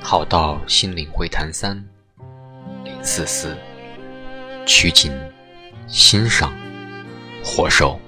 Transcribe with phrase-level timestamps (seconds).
[0.00, 1.76] 好到心灵会谈三
[2.82, 3.54] 零四四，
[4.66, 5.12] 取景
[5.86, 6.50] 欣赏
[7.44, 8.00] 活受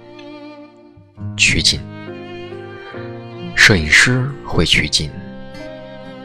[1.36, 1.78] 取景。
[3.54, 5.10] 摄影师会取景，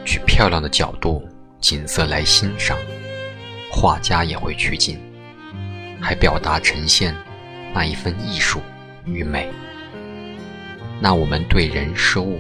[0.06, 1.28] 取漂亮的角度、
[1.60, 2.78] 景色来欣赏；
[3.78, 4.98] 画家也会取景，
[6.02, 7.14] 还表达呈现
[7.74, 8.62] 那一份艺术
[9.04, 9.52] 与美。
[11.02, 12.40] 那我们对人事物，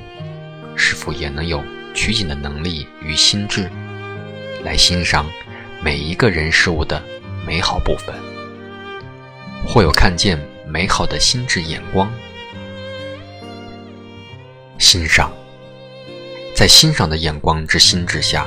[0.77, 1.61] 是否也能有？
[1.93, 3.69] 取景的能力与心智，
[4.65, 5.25] 来欣赏
[5.81, 7.01] 每一个人事物的
[7.47, 8.13] 美好部分，
[9.65, 12.11] 或有看见美好的心智眼光。
[14.77, 15.31] 欣赏，
[16.53, 18.45] 在欣赏的眼光之心智下，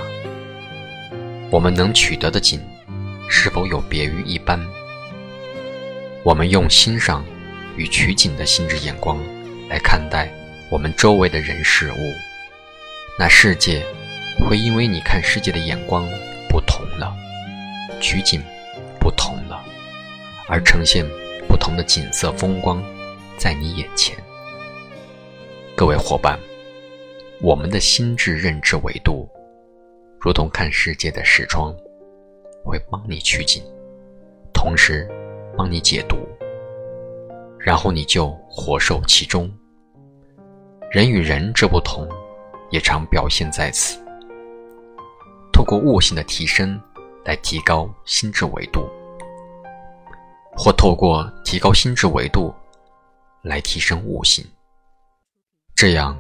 [1.50, 2.60] 我们能取得的景，
[3.28, 4.58] 是否有别于一般？
[6.24, 7.24] 我们用欣赏
[7.76, 9.18] 与取景的心智眼光
[9.68, 10.28] 来看待
[10.70, 11.96] 我们周围的人事物。
[13.18, 13.84] 那世界
[14.40, 16.08] 会因为你看世界的眼光
[16.48, 17.14] 不同了，
[18.00, 18.42] 取景
[18.98, 19.64] 不同了，
[20.48, 21.04] 而呈现
[21.48, 22.82] 不同的景色风光
[23.36, 24.16] 在你眼前。
[25.76, 26.38] 各位伙伴，
[27.40, 29.28] 我们的心智认知维度，
[30.20, 31.74] 如同看世界的视窗，
[32.64, 33.62] 会帮你取景，
[34.52, 35.08] 同时
[35.56, 36.16] 帮你解读，
[37.58, 39.50] 然后你就活受其中。
[40.90, 42.08] 人与人之不同。
[42.70, 43.98] 也常表现在此。
[45.52, 46.78] 透过悟性的提升
[47.24, 48.86] 来提高心智维度，
[50.54, 52.54] 或透过提高心智维度
[53.42, 54.44] 来提升悟性，
[55.74, 56.14] 这样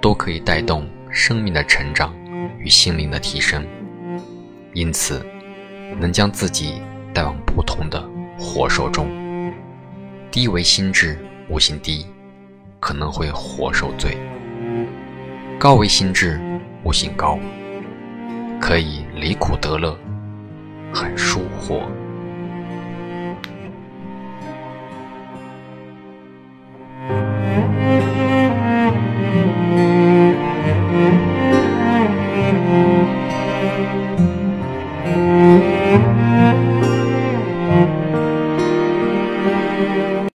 [0.00, 2.14] 都可以带动生命的成长
[2.58, 3.66] 与心灵的提升。
[4.74, 5.24] 因此，
[5.98, 6.82] 能将自己
[7.14, 8.02] 带往不同的
[8.38, 9.08] 火受中。
[10.30, 12.06] 低为心智，悟性低，
[12.80, 14.16] 可能会活受罪。
[15.58, 16.40] 高为心智，
[16.84, 17.38] 悟性高，
[18.60, 19.96] 可以离苦得乐，
[20.92, 21.82] 很舒活。